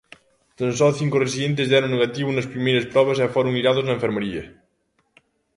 Tan 0.57 0.71
só 0.79 0.87
cinco 0.99 1.21
residentes 1.25 1.69
deron 1.71 1.89
negativo 1.95 2.29
nas 2.35 2.49
primeiras 2.53 2.85
probas 2.93 3.17
e 3.19 3.27
foron 3.35 3.57
illados 3.59 3.85
na 3.85 3.95
enfermería. 3.97 4.43